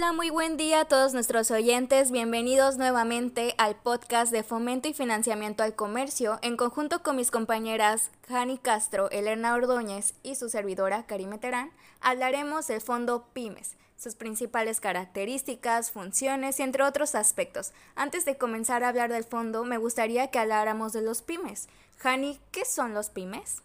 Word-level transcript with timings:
Hola, 0.00 0.12
muy 0.14 0.30
buen 0.30 0.56
día 0.56 0.80
a 0.80 0.84
todos 0.86 1.12
nuestros 1.12 1.50
oyentes. 1.50 2.10
Bienvenidos 2.10 2.78
nuevamente 2.78 3.54
al 3.58 3.76
podcast 3.76 4.32
de 4.32 4.42
Fomento 4.42 4.88
y 4.88 4.94
Financiamiento 4.94 5.62
al 5.62 5.74
Comercio, 5.74 6.38
en 6.40 6.56
conjunto 6.56 7.02
con 7.02 7.16
mis 7.16 7.30
compañeras 7.30 8.10
Jani 8.26 8.56
Castro, 8.56 9.10
Elena 9.10 9.54
Ordóñez 9.54 10.14
y 10.22 10.36
su 10.36 10.48
servidora 10.48 11.04
Karime 11.04 11.36
Terán, 11.36 11.70
hablaremos 12.00 12.66
del 12.66 12.80
Fondo 12.80 13.26
Pymes, 13.34 13.76
sus 13.98 14.14
principales 14.14 14.80
características, 14.80 15.90
funciones 15.90 16.58
y 16.60 16.62
entre 16.62 16.84
otros 16.84 17.14
aspectos. 17.14 17.72
Antes 17.94 18.24
de 18.24 18.38
comenzar 18.38 18.82
a 18.84 18.88
hablar 18.88 19.12
del 19.12 19.24
fondo, 19.24 19.64
me 19.64 19.76
gustaría 19.76 20.28
que 20.28 20.38
habláramos 20.38 20.94
de 20.94 21.02
los 21.02 21.20
pymes. 21.20 21.68
Jani, 21.98 22.40
¿qué 22.52 22.64
son 22.64 22.94
los 22.94 23.10
pymes? 23.10 23.60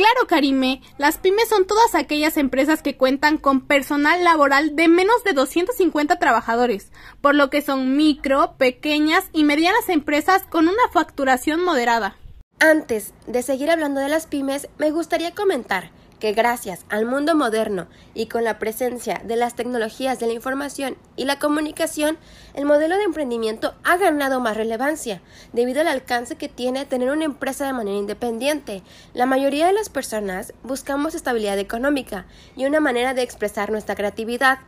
Claro, 0.00 0.26
Karime, 0.26 0.80
las 0.96 1.18
pymes 1.18 1.50
son 1.50 1.66
todas 1.66 1.94
aquellas 1.94 2.38
empresas 2.38 2.80
que 2.80 2.96
cuentan 2.96 3.36
con 3.36 3.60
personal 3.60 4.24
laboral 4.24 4.74
de 4.74 4.88
menos 4.88 5.22
de 5.24 5.34
250 5.34 6.18
trabajadores, 6.18 6.90
por 7.20 7.34
lo 7.34 7.50
que 7.50 7.60
son 7.60 7.98
micro, 7.98 8.54
pequeñas 8.56 9.28
y 9.34 9.44
medianas 9.44 9.90
empresas 9.90 10.44
con 10.48 10.68
una 10.68 10.88
facturación 10.90 11.62
moderada. 11.62 12.16
Antes 12.60 13.12
de 13.26 13.42
seguir 13.42 13.70
hablando 13.70 14.00
de 14.00 14.08
las 14.08 14.26
pymes, 14.26 14.70
me 14.78 14.90
gustaría 14.90 15.34
comentar 15.34 15.90
que 16.20 16.32
gracias 16.32 16.84
al 16.88 17.06
mundo 17.06 17.34
moderno 17.34 17.88
y 18.14 18.26
con 18.26 18.44
la 18.44 18.58
presencia 18.58 19.20
de 19.24 19.34
las 19.34 19.54
tecnologías 19.54 20.20
de 20.20 20.26
la 20.26 20.34
información 20.34 20.96
y 21.16 21.24
la 21.24 21.38
comunicación, 21.38 22.18
el 22.54 22.66
modelo 22.66 22.96
de 22.96 23.04
emprendimiento 23.04 23.74
ha 23.82 23.96
ganado 23.96 24.38
más 24.38 24.56
relevancia 24.56 25.22
debido 25.52 25.80
al 25.80 25.88
alcance 25.88 26.36
que 26.36 26.48
tiene 26.48 26.84
tener 26.84 27.10
una 27.10 27.24
empresa 27.24 27.66
de 27.66 27.72
manera 27.72 27.96
independiente. 27.96 28.82
La 29.14 29.26
mayoría 29.26 29.66
de 29.66 29.72
las 29.72 29.88
personas 29.88 30.52
buscamos 30.62 31.14
estabilidad 31.14 31.58
económica 31.58 32.26
y 32.54 32.66
una 32.66 32.80
manera 32.80 33.14
de 33.14 33.22
expresar 33.22 33.70
nuestra 33.70 33.96
creatividad, 33.96 34.58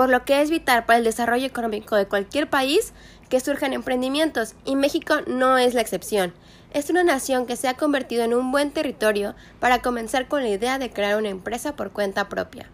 por 0.00 0.08
lo 0.08 0.24
que 0.24 0.40
es 0.40 0.48
vital 0.48 0.86
para 0.86 0.98
el 0.98 1.04
desarrollo 1.04 1.44
económico 1.44 1.94
de 1.94 2.06
cualquier 2.06 2.48
país 2.48 2.94
que 3.28 3.38
surjan 3.38 3.74
emprendimientos 3.74 4.54
y 4.64 4.74
México 4.74 5.16
no 5.26 5.58
es 5.58 5.74
la 5.74 5.82
excepción 5.82 6.32
es 6.72 6.88
una 6.88 7.04
nación 7.04 7.44
que 7.44 7.54
se 7.54 7.68
ha 7.68 7.74
convertido 7.74 8.24
en 8.24 8.32
un 8.32 8.50
buen 8.50 8.70
territorio 8.70 9.34
para 9.58 9.82
comenzar 9.82 10.26
con 10.26 10.42
la 10.42 10.48
idea 10.48 10.78
de 10.78 10.88
crear 10.88 11.18
una 11.18 11.28
empresa 11.28 11.76
por 11.76 11.90
cuenta 11.90 12.30
propia. 12.30 12.70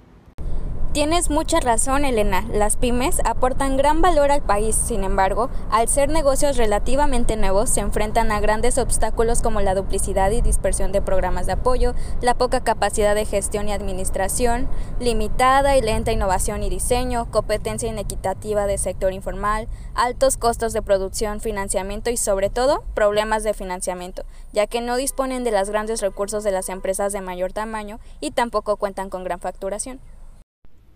Tienes 0.97 1.29
mucha 1.29 1.61
razón, 1.61 2.07
Elena. 2.07 2.47
Las 2.51 2.79
pymes 2.79 3.21
aportan 3.27 3.77
gran 3.77 4.01
valor 4.01 4.31
al 4.31 4.41
país. 4.41 4.75
Sin 4.75 5.05
embargo, 5.05 5.51
al 5.71 5.89
ser 5.89 6.09
negocios 6.09 6.57
relativamente 6.57 7.37
nuevos, 7.37 7.69
se 7.69 7.81
enfrentan 7.81 8.33
a 8.33 8.41
grandes 8.41 8.79
obstáculos 8.79 9.43
como 9.43 9.61
la 9.61 9.75
duplicidad 9.75 10.31
y 10.31 10.41
dispersión 10.41 10.93
de 10.93 11.03
programas 11.03 11.45
de 11.45 11.53
apoyo, 11.53 11.95
la 12.23 12.33
poca 12.33 12.65
capacidad 12.65 13.15
de 13.15 13.27
gestión 13.27 13.69
y 13.69 13.73
administración, 13.73 14.71
limitada 14.99 15.77
y 15.77 15.83
lenta 15.83 16.13
innovación 16.13 16.63
y 16.63 16.71
diseño, 16.71 17.31
competencia 17.31 17.91
inequitativa 17.91 18.67
del 18.67 18.79
sector 18.79 19.13
informal, 19.13 19.69
altos 19.95 20.39
costos 20.39 20.73
de 20.73 20.81
producción, 20.81 21.43
financiamiento 21.43 22.09
y 22.09 22.17
sobre 22.17 22.49
todo 22.49 22.85
problemas 22.95 23.45
de 23.45 23.53
financiamiento, 23.53 24.25
ya 24.55 24.67
que 24.67 24.81
no 24.81 24.97
disponen 24.97 25.45
de 25.45 25.51
los 25.51 25.69
grandes 25.69 26.01
recursos 26.01 26.43
de 26.43 26.53
las 26.53 26.71
empresas 26.71 27.13
de 27.13 27.21
mayor 27.21 27.53
tamaño 27.53 28.01
y 28.19 28.31
tampoco 28.31 28.79
cuentan 28.79 29.11
con 29.11 29.25
gran 29.25 29.41
facturación. 29.41 30.01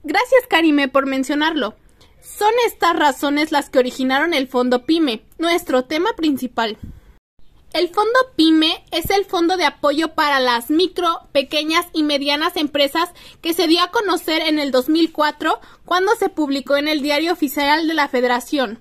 Gracias, 0.03 0.47
Karime, 0.48 0.89
por 0.89 1.06
mencionarlo. 1.06 1.75
Son 2.23 2.53
estas 2.67 2.97
razones 2.97 3.53
las 3.53 3.70
que 3.70 3.79
originaron 3.79 4.34
el 4.34 4.48
Fondo 4.48 4.84
PYME, 4.84 5.23
nuestro 5.39 5.84
tema 5.84 6.15
principal. 6.17 6.79
El 7.73 7.89
Fondo 7.89 8.19
PYME 8.37 8.84
es 8.91 9.11
el 9.11 9.25
fondo 9.25 9.57
de 9.57 9.65
apoyo 9.65 10.15
para 10.15 10.41
las 10.41 10.70
micro, 10.70 11.29
pequeñas 11.33 11.87
y 11.92 12.03
medianas 12.03 12.57
empresas 12.57 13.11
que 13.41 13.55
se 13.55 13.69
dio 13.69 13.83
a 13.83 13.91
conocer 13.91 14.42
en 14.42 14.59
el 14.59 14.70
2004 14.70 15.61
cuando 15.84 16.14
se 16.17 16.29
publicó 16.29 16.77
en 16.77 16.89
el 16.89 17.01
Diario 17.01 17.33
Oficial 17.33 17.87
de 17.87 17.95
la 17.95 18.09
Federación 18.09 18.80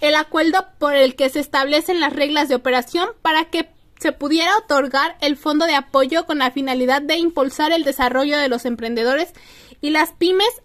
el 0.00 0.14
acuerdo 0.14 0.66
por 0.78 0.94
el 0.94 1.14
que 1.16 1.28
se 1.28 1.40
establecen 1.40 2.00
las 2.00 2.12
reglas 2.12 2.48
de 2.48 2.54
operación 2.54 3.08
para 3.22 3.46
que 3.46 3.68
se 3.98 4.12
pudiera 4.12 4.56
otorgar 4.56 5.16
el 5.20 5.36
fondo 5.36 5.66
de 5.66 5.74
apoyo 5.74 6.24
con 6.26 6.38
la 6.38 6.52
finalidad 6.52 7.02
de 7.02 7.16
impulsar 7.16 7.72
el 7.72 7.82
desarrollo 7.82 8.38
de 8.38 8.48
los 8.48 8.64
emprendedores 8.64 9.32
y 9.80 9.90
las 9.90 10.12
pymes 10.12 10.62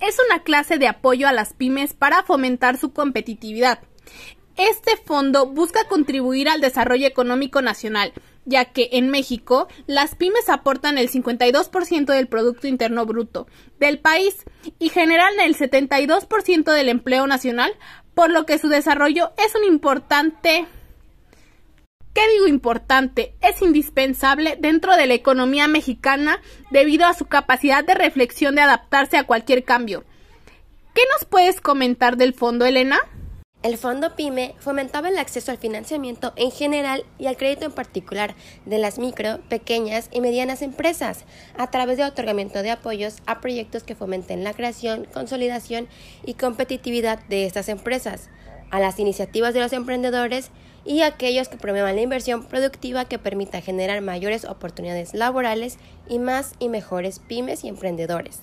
es 0.00 0.16
una 0.26 0.42
clase 0.42 0.78
de 0.78 0.88
apoyo 0.88 1.28
a 1.28 1.32
las 1.32 1.52
pymes 1.52 1.94
para 1.94 2.22
fomentar 2.22 2.78
su 2.78 2.92
competitividad. 2.92 3.80
Este 4.56 4.96
fondo 4.96 5.46
busca 5.46 5.84
contribuir 5.84 6.48
al 6.48 6.60
desarrollo 6.60 7.06
económico 7.06 7.62
nacional, 7.62 8.12
ya 8.44 8.66
que 8.66 8.90
en 8.92 9.08
México 9.08 9.68
las 9.86 10.14
pymes 10.14 10.48
aportan 10.48 10.98
el 10.98 11.10
52% 11.10 12.06
del 12.06 12.26
Producto 12.26 12.66
Interno 12.66 13.06
Bruto 13.06 13.46
del 13.78 13.98
país 13.98 14.44
y 14.78 14.88
generan 14.88 15.38
el 15.40 15.56
72% 15.56 16.72
del 16.72 16.88
empleo 16.88 17.26
nacional, 17.26 17.72
por 18.14 18.30
lo 18.30 18.44
que 18.44 18.58
su 18.58 18.68
desarrollo 18.68 19.32
es 19.38 19.54
un 19.54 19.64
importante 19.64 20.66
¿Qué 22.12 22.28
digo 22.32 22.48
importante? 22.48 23.36
Es 23.40 23.62
indispensable 23.62 24.56
dentro 24.58 24.96
de 24.96 25.06
la 25.06 25.14
economía 25.14 25.68
mexicana 25.68 26.40
debido 26.70 27.06
a 27.06 27.14
su 27.14 27.26
capacidad 27.26 27.84
de 27.84 27.94
reflexión 27.94 28.56
de 28.56 28.62
adaptarse 28.62 29.16
a 29.16 29.24
cualquier 29.24 29.64
cambio. 29.64 30.04
¿Qué 30.92 31.02
nos 31.12 31.24
puedes 31.24 31.60
comentar 31.60 32.16
del 32.16 32.34
fondo, 32.34 32.66
Elena? 32.66 32.98
El 33.62 33.76
fondo 33.76 34.16
PYME 34.16 34.54
fomentaba 34.58 35.10
el 35.10 35.18
acceso 35.18 35.52
al 35.52 35.58
financiamiento 35.58 36.32
en 36.34 36.50
general 36.50 37.04
y 37.18 37.26
al 37.26 37.36
crédito 37.36 37.66
en 37.66 37.72
particular 37.72 38.34
de 38.64 38.78
las 38.78 38.98
micro, 38.98 39.38
pequeñas 39.48 40.08
y 40.10 40.20
medianas 40.20 40.62
empresas 40.62 41.24
a 41.58 41.70
través 41.70 41.98
de 41.98 42.04
otorgamiento 42.04 42.62
de 42.62 42.70
apoyos 42.70 43.18
a 43.26 43.40
proyectos 43.40 43.82
que 43.82 43.94
fomenten 43.94 44.44
la 44.44 44.54
creación, 44.54 45.06
consolidación 45.12 45.88
y 46.24 46.34
competitividad 46.34 47.20
de 47.28 47.44
estas 47.44 47.68
empresas, 47.68 48.30
a 48.70 48.80
las 48.80 48.98
iniciativas 48.98 49.54
de 49.54 49.60
los 49.60 49.72
emprendedores 49.72 50.50
y 50.84 51.02
aquellos 51.02 51.48
que 51.48 51.56
promuevan 51.56 51.96
la 51.96 52.02
inversión 52.02 52.44
productiva 52.44 53.04
que 53.04 53.18
permita 53.18 53.60
generar 53.60 54.00
mayores 54.00 54.44
oportunidades 54.44 55.14
laborales 55.14 55.78
y 56.08 56.18
más 56.18 56.54
y 56.58 56.68
mejores 56.68 57.18
pymes 57.18 57.64
y 57.64 57.68
emprendedores. 57.68 58.40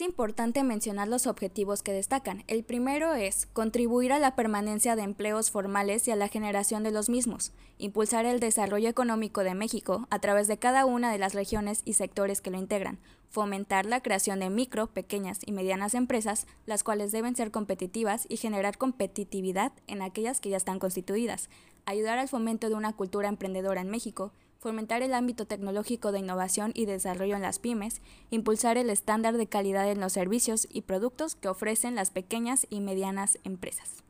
Es 0.00 0.06
importante 0.06 0.62
mencionar 0.62 1.08
los 1.08 1.26
objetivos 1.26 1.82
que 1.82 1.92
destacan. 1.92 2.44
El 2.46 2.64
primero 2.64 3.12
es 3.12 3.46
contribuir 3.52 4.14
a 4.14 4.18
la 4.18 4.34
permanencia 4.34 4.96
de 4.96 5.02
empleos 5.02 5.50
formales 5.50 6.08
y 6.08 6.10
a 6.10 6.16
la 6.16 6.28
generación 6.28 6.84
de 6.84 6.90
los 6.90 7.10
mismos, 7.10 7.52
impulsar 7.76 8.24
el 8.24 8.40
desarrollo 8.40 8.88
económico 8.88 9.42
de 9.42 9.54
México 9.54 10.06
a 10.08 10.18
través 10.18 10.48
de 10.48 10.58
cada 10.58 10.86
una 10.86 11.12
de 11.12 11.18
las 11.18 11.34
regiones 11.34 11.82
y 11.84 11.94
sectores 11.94 12.40
que 12.40 12.50
lo 12.50 12.56
integran, 12.56 12.98
fomentar 13.28 13.84
la 13.84 14.00
creación 14.00 14.38
de 14.38 14.48
micro, 14.48 14.86
pequeñas 14.86 15.40
y 15.44 15.52
medianas 15.52 15.94
empresas, 15.94 16.46
las 16.64 16.82
cuales 16.82 17.12
deben 17.12 17.36
ser 17.36 17.50
competitivas 17.50 18.24
y 18.30 18.38
generar 18.38 18.78
competitividad 18.78 19.72
en 19.86 20.00
aquellas 20.00 20.40
que 20.40 20.50
ya 20.50 20.56
están 20.56 20.78
constituidas, 20.78 21.50
ayudar 21.84 22.18
al 22.18 22.28
fomento 22.28 22.70
de 22.70 22.74
una 22.76 22.94
cultura 22.94 23.28
emprendedora 23.28 23.82
en 23.82 23.90
México, 23.90 24.32
fomentar 24.60 25.02
el 25.02 25.14
ámbito 25.14 25.46
tecnológico 25.46 26.12
de 26.12 26.18
innovación 26.18 26.72
y 26.74 26.84
desarrollo 26.84 27.34
en 27.34 27.40
las 27.40 27.58
pymes, 27.58 28.02
impulsar 28.30 28.76
el 28.76 28.90
estándar 28.90 29.38
de 29.38 29.46
calidad 29.46 29.90
en 29.90 30.00
los 30.00 30.12
servicios 30.12 30.68
y 30.70 30.82
productos 30.82 31.34
que 31.34 31.48
ofrecen 31.48 31.94
las 31.94 32.10
pequeñas 32.10 32.66
y 32.68 32.80
medianas 32.80 33.38
empresas. 33.44 34.04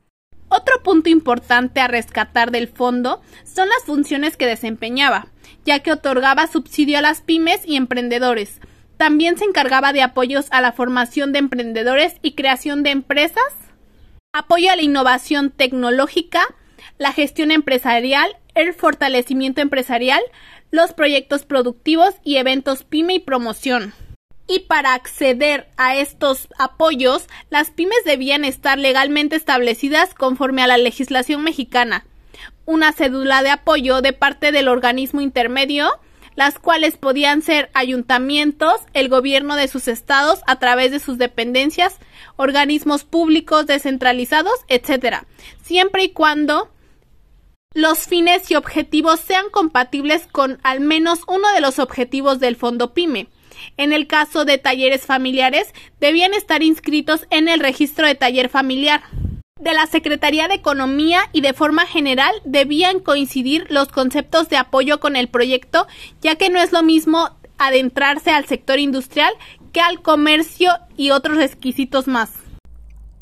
Otro 0.49 0.83
punto 0.83 1.09
importante 1.09 1.79
a 1.79 1.87
rescatar 1.87 2.51
del 2.51 2.67
fondo 2.67 3.21
son 3.45 3.69
las 3.69 3.85
funciones 3.85 4.35
que 4.35 4.45
desempeñaba, 4.45 5.27
ya 5.63 5.79
que 5.79 5.93
otorgaba 5.93 6.47
subsidio 6.47 6.97
a 6.97 7.01
las 7.01 7.21
pymes 7.21 7.61
y 7.65 7.77
emprendedores. 7.77 8.59
También 8.97 9.37
se 9.37 9.45
encargaba 9.45 9.93
de 9.93 10.01
apoyos 10.01 10.47
a 10.51 10.59
la 10.59 10.73
formación 10.73 11.31
de 11.31 11.39
emprendedores 11.39 12.15
y 12.21 12.33
creación 12.33 12.83
de 12.83 12.89
empresas, 12.89 13.53
apoyo 14.33 14.69
a 14.69 14.75
la 14.75 14.81
innovación 14.81 15.49
tecnológica, 15.49 16.41
la 16.97 17.13
gestión 17.13 17.51
empresarial 17.51 18.35
el 18.55 18.73
fortalecimiento 18.73 19.61
empresarial, 19.61 20.21
los 20.71 20.93
proyectos 20.93 21.43
productivos 21.43 22.15
y 22.23 22.37
eventos 22.37 22.83
PYME 22.83 23.15
y 23.15 23.19
promoción. 23.19 23.93
Y 24.47 24.59
para 24.61 24.93
acceder 24.93 25.69
a 25.77 25.95
estos 25.95 26.49
apoyos, 26.57 27.27
las 27.49 27.69
pymes 27.69 28.03
debían 28.05 28.43
estar 28.43 28.77
legalmente 28.77 29.35
establecidas 29.35 30.13
conforme 30.13 30.61
a 30.61 30.67
la 30.67 30.77
legislación 30.77 31.43
mexicana. 31.43 32.05
Una 32.65 32.91
cédula 32.91 33.43
de 33.43 33.49
apoyo 33.49 34.01
de 34.01 34.13
parte 34.13 34.51
del 34.51 34.67
organismo 34.67 35.21
intermedio, 35.21 35.89
las 36.35 36.59
cuales 36.59 36.97
podían 36.97 37.41
ser 37.41 37.69
ayuntamientos, 37.73 38.75
el 38.93 39.09
gobierno 39.09 39.55
de 39.55 39.67
sus 39.67 39.87
estados 39.87 40.41
a 40.47 40.59
través 40.59 40.91
de 40.91 40.99
sus 40.99 41.17
dependencias, 41.17 41.97
organismos 42.35 43.03
públicos 43.03 43.67
descentralizados, 43.67 44.59
etc. 44.67 45.23
Siempre 45.61 46.03
y 46.03 46.09
cuando 46.09 46.69
los 47.73 47.99
fines 47.99 48.51
y 48.51 48.55
objetivos 48.55 49.19
sean 49.21 49.45
compatibles 49.49 50.27
con 50.31 50.59
al 50.63 50.81
menos 50.81 51.21
uno 51.27 51.51
de 51.53 51.61
los 51.61 51.79
objetivos 51.79 52.39
del 52.39 52.57
Fondo 52.57 52.93
PYME. 52.93 53.29
En 53.77 53.93
el 53.93 54.07
caso 54.07 54.43
de 54.43 54.57
talleres 54.57 55.05
familiares, 55.05 55.73
debían 55.99 56.33
estar 56.33 56.63
inscritos 56.63 57.27
en 57.29 57.47
el 57.47 57.59
registro 57.59 58.07
de 58.07 58.15
taller 58.15 58.49
familiar. 58.49 59.03
De 59.59 59.73
la 59.73 59.85
Secretaría 59.85 60.47
de 60.47 60.55
Economía 60.55 61.29
y 61.31 61.41
de 61.41 61.53
forma 61.53 61.85
general 61.85 62.33
debían 62.43 62.99
coincidir 62.99 63.67
los 63.69 63.89
conceptos 63.89 64.49
de 64.49 64.57
apoyo 64.57 64.99
con 64.99 65.15
el 65.15 65.29
proyecto, 65.29 65.87
ya 66.21 66.35
que 66.35 66.49
no 66.49 66.59
es 66.59 66.71
lo 66.71 66.81
mismo 66.81 67.29
adentrarse 67.57 68.31
al 68.31 68.47
sector 68.47 68.79
industrial 68.79 69.31
que 69.71 69.79
al 69.79 70.01
comercio 70.01 70.71
y 70.97 71.11
otros 71.11 71.37
requisitos 71.37 72.07
más. 72.07 72.31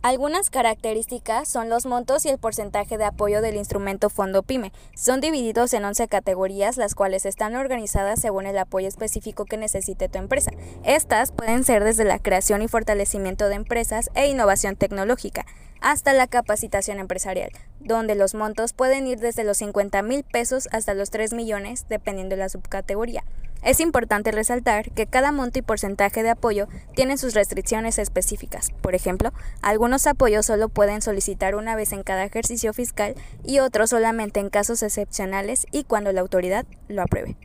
Algunas 0.01 0.49
características 0.49 1.49
son 1.49 1.67
los 1.67 1.85
montos 1.85 2.25
y 2.25 2.29
el 2.29 2.37
porcentaje 2.37 2.97
de 2.97 3.03
apoyo 3.03 3.41
del 3.41 3.57
instrumento 3.57 4.09
Fondo 4.09 4.43
PYME. 4.43 4.71
Son 4.95 5.19
divididos 5.19 5.73
en 5.73 5.83
11 5.83 6.07
categorías, 6.07 6.77
las 6.77 6.95
cuales 6.95 7.25
están 7.25 7.57
organizadas 7.57 8.21
según 8.21 8.45
el 8.45 8.57
apoyo 8.57 8.87
específico 8.87 9.43
que 9.43 9.57
necesite 9.57 10.07
tu 10.07 10.17
empresa. 10.17 10.51
Estas 10.85 11.33
pueden 11.33 11.65
ser 11.65 11.83
desde 11.83 12.05
la 12.05 12.17
creación 12.17 12.61
y 12.61 12.69
fortalecimiento 12.69 13.49
de 13.49 13.55
empresas 13.55 14.09
e 14.15 14.27
innovación 14.27 14.77
tecnológica 14.77 15.45
hasta 15.81 16.13
la 16.13 16.27
capacitación 16.27 16.99
empresarial, 16.99 17.51
donde 17.81 18.15
los 18.15 18.35
montos 18.35 18.71
pueden 18.71 19.05
ir 19.05 19.19
desde 19.19 19.43
los 19.43 19.57
50 19.57 20.01
mil 20.01 20.23
pesos 20.23 20.69
hasta 20.71 20.93
los 20.93 21.09
3 21.09 21.33
millones, 21.33 21.87
dependiendo 21.89 22.35
de 22.35 22.41
la 22.41 22.49
subcategoría. 22.49 23.25
Es 23.61 23.81
importante 23.81 24.31
resaltar 24.31 24.91
que 24.91 25.06
cada 25.06 25.33
monto 25.33 25.59
y 25.59 25.61
porcentaje 25.61 26.23
de 26.23 26.29
apoyo 26.29 26.67
tiene 26.95 27.17
sus 27.17 27.33
restricciones 27.33 28.00
específicas. 28.00 28.71
Por 28.81 28.95
ejemplo, 28.95 29.33
algunos 29.61 30.07
apoyos 30.07 30.45
solo 30.45 30.69
pueden 30.69 31.01
solicitar 31.01 31.56
una 31.56 31.75
vez 31.75 31.91
en 31.91 32.03
cada 32.03 32.23
ejercicio 32.23 32.73
fiscal 32.73 33.15
y 33.44 33.59
otros 33.59 33.89
solamente 33.89 34.39
en 34.39 34.50
casos 34.50 34.81
excepcionales 34.81 35.67
y 35.71 35.83
cuando 35.83 36.13
la 36.13 36.21
autoridad 36.21 36.65
lo 36.88 37.01
apruebe. 37.01 37.35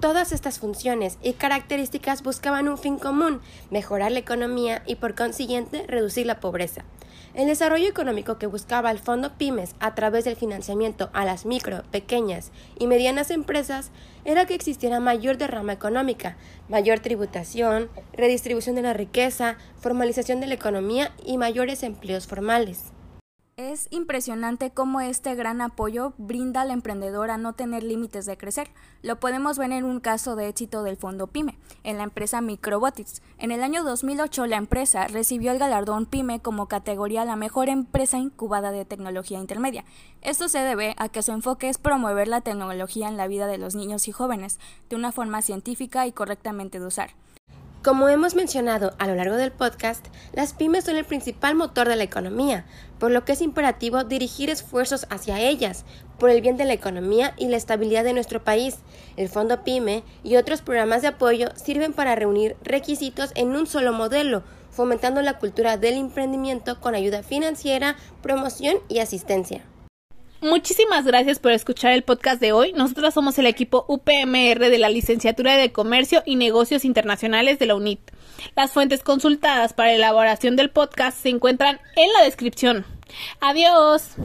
Todas 0.00 0.32
estas 0.32 0.58
funciones 0.58 1.16
y 1.22 1.34
características 1.34 2.22
buscaban 2.22 2.68
un 2.68 2.76
fin 2.76 2.98
común, 2.98 3.40
mejorar 3.70 4.12
la 4.12 4.18
economía 4.18 4.82
y 4.84 4.96
por 4.96 5.14
consiguiente 5.14 5.86
reducir 5.86 6.26
la 6.26 6.40
pobreza. 6.40 6.84
El 7.34 7.46
desarrollo 7.46 7.88
económico 7.88 8.36
que 8.36 8.46
buscaba 8.46 8.90
el 8.90 8.98
Fondo 8.98 9.32
Pymes 9.38 9.74
a 9.80 9.94
través 9.94 10.26
del 10.26 10.36
financiamiento 10.36 11.08
a 11.14 11.24
las 11.24 11.46
micro, 11.46 11.82
pequeñas 11.90 12.52
y 12.78 12.86
medianas 12.86 13.30
empresas 13.30 13.90
era 14.26 14.44
que 14.44 14.54
existiera 14.54 15.00
mayor 15.00 15.38
derrama 15.38 15.72
económica, 15.72 16.36
mayor 16.68 17.00
tributación, 17.00 17.88
redistribución 18.12 18.76
de 18.76 18.82
la 18.82 18.92
riqueza, 18.92 19.56
formalización 19.80 20.40
de 20.40 20.46
la 20.46 20.54
economía 20.54 21.12
y 21.24 21.38
mayores 21.38 21.82
empleos 21.82 22.26
formales. 22.26 22.92
Es 23.58 23.88
impresionante 23.90 24.70
cómo 24.70 25.02
este 25.02 25.34
gran 25.34 25.60
apoyo 25.60 26.14
brinda 26.16 26.62
al 26.62 26.70
emprendedor 26.70 27.30
a 27.30 27.36
no 27.36 27.52
tener 27.52 27.82
límites 27.82 28.24
de 28.24 28.38
crecer. 28.38 28.70
Lo 29.02 29.20
podemos 29.20 29.58
ver 29.58 29.72
en 29.72 29.84
un 29.84 30.00
caso 30.00 30.36
de 30.36 30.48
éxito 30.48 30.82
del 30.82 30.96
Fondo 30.96 31.26
PYME, 31.26 31.58
en 31.84 31.98
la 31.98 32.04
empresa 32.04 32.40
Microbotics. 32.40 33.20
En 33.36 33.52
el 33.52 33.62
año 33.62 33.84
2008 33.84 34.46
la 34.46 34.56
empresa 34.56 35.06
recibió 35.06 35.52
el 35.52 35.58
galardón 35.58 36.06
PYME 36.06 36.40
como 36.40 36.66
categoría 36.66 37.26
la 37.26 37.36
mejor 37.36 37.68
empresa 37.68 38.16
incubada 38.16 38.72
de 38.72 38.86
tecnología 38.86 39.38
intermedia. 39.38 39.84
Esto 40.22 40.48
se 40.48 40.60
debe 40.60 40.94
a 40.96 41.10
que 41.10 41.22
su 41.22 41.32
enfoque 41.32 41.68
es 41.68 41.76
promover 41.76 42.28
la 42.28 42.40
tecnología 42.40 43.06
en 43.06 43.18
la 43.18 43.28
vida 43.28 43.46
de 43.46 43.58
los 43.58 43.74
niños 43.74 44.08
y 44.08 44.12
jóvenes 44.12 44.60
de 44.88 44.96
una 44.96 45.12
forma 45.12 45.42
científica 45.42 46.06
y 46.06 46.12
correctamente 46.12 46.80
de 46.80 46.86
usar. 46.86 47.10
Como 47.82 48.08
hemos 48.08 48.36
mencionado 48.36 48.94
a 49.00 49.08
lo 49.08 49.16
largo 49.16 49.34
del 49.34 49.50
podcast, 49.50 50.06
las 50.32 50.52
pymes 50.52 50.84
son 50.84 50.94
el 50.94 51.04
principal 51.04 51.56
motor 51.56 51.88
de 51.88 51.96
la 51.96 52.04
economía, 52.04 52.64
por 53.00 53.10
lo 53.10 53.24
que 53.24 53.32
es 53.32 53.40
imperativo 53.40 54.04
dirigir 54.04 54.50
esfuerzos 54.50 55.08
hacia 55.10 55.40
ellas, 55.40 55.84
por 56.16 56.30
el 56.30 56.40
bien 56.40 56.56
de 56.56 56.64
la 56.64 56.74
economía 56.74 57.34
y 57.36 57.48
la 57.48 57.56
estabilidad 57.56 58.04
de 58.04 58.12
nuestro 58.12 58.44
país. 58.44 58.76
El 59.16 59.28
Fondo 59.28 59.64
Pyme 59.64 60.04
y 60.22 60.36
otros 60.36 60.62
programas 60.62 61.02
de 61.02 61.08
apoyo 61.08 61.48
sirven 61.56 61.92
para 61.92 62.14
reunir 62.14 62.54
requisitos 62.62 63.32
en 63.34 63.48
un 63.56 63.66
solo 63.66 63.92
modelo, 63.92 64.44
fomentando 64.70 65.20
la 65.20 65.40
cultura 65.40 65.76
del 65.76 65.94
emprendimiento 65.94 66.80
con 66.80 66.94
ayuda 66.94 67.24
financiera, 67.24 67.96
promoción 68.22 68.76
y 68.88 69.00
asistencia. 69.00 69.64
Muchísimas 70.42 71.04
gracias 71.04 71.38
por 71.38 71.52
escuchar 71.52 71.92
el 71.92 72.02
podcast 72.02 72.40
de 72.40 72.50
hoy. 72.50 72.72
Nosotros 72.72 73.14
somos 73.14 73.38
el 73.38 73.46
equipo 73.46 73.84
UPMR 73.86 74.58
de 74.58 74.78
la 74.78 74.88
Licenciatura 74.88 75.56
de 75.56 75.70
Comercio 75.70 76.24
y 76.26 76.34
Negocios 76.34 76.84
Internacionales 76.84 77.60
de 77.60 77.66
la 77.66 77.76
UNIT. 77.76 78.00
Las 78.56 78.72
fuentes 78.72 79.04
consultadas 79.04 79.72
para 79.72 79.90
la 79.90 79.96
elaboración 79.96 80.56
del 80.56 80.70
podcast 80.70 81.16
se 81.16 81.28
encuentran 81.28 81.78
en 81.94 82.12
la 82.12 82.24
descripción. 82.24 82.84
Adiós. 83.40 84.16